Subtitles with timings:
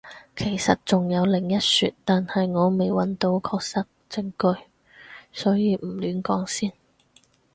[0.35, 4.59] 其實仲有另一說，但係我未揾到確實證據，
[5.31, 6.73] 所以唔亂講先